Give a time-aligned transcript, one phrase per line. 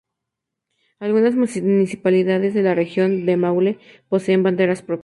[0.97, 3.77] Algunas municipalidades de la Región del Maule
[4.09, 4.99] poseen banderas propias.